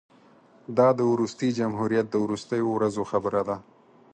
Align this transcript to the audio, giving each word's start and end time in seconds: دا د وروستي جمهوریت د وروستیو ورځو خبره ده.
دا 0.77 0.87
د 0.99 1.01
وروستي 1.11 1.49
جمهوریت 1.59 2.05
د 2.09 2.15
وروستیو 2.25 2.67
ورځو 2.75 3.03
خبره 3.11 3.41
ده. 3.47 3.57